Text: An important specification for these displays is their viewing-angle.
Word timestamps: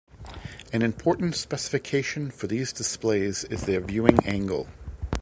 An 0.73 0.81
important 0.81 1.35
specification 1.35 2.31
for 2.31 2.47
these 2.47 2.73
displays 2.73 3.43
is 3.43 3.65
their 3.65 3.81
viewing-angle. 3.81 4.67